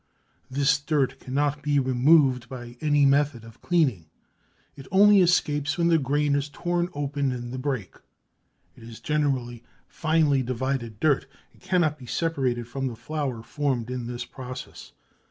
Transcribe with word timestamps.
This 0.49 0.79
dirt 0.79 1.19
cannot 1.19 1.61
be 1.61 1.77
removed 1.77 2.49
by 2.49 2.75
any 2.81 3.05
method 3.05 3.43
of 3.43 3.61
cleaning. 3.61 4.09
It 4.75 4.87
only 4.91 5.21
escapes 5.21 5.77
when 5.77 5.89
the 5.89 5.99
grain 5.99 6.33
is 6.33 6.49
torn 6.49 6.89
open 6.95 7.31
in 7.31 7.51
the 7.51 7.59
break. 7.59 7.93
It 8.75 8.81
is 8.81 8.99
generally 8.99 9.63
finely 9.87 10.41
divided 10.41 10.99
dirt 10.99 11.27
and 11.53 11.61
cannot 11.61 11.99
be 11.99 12.07
separated 12.07 12.67
from 12.67 12.87
the 12.87 12.95
flour 12.95 13.43
formed 13.43 13.91
in 13.91 14.07
this 14.07 14.25
process. 14.25 14.93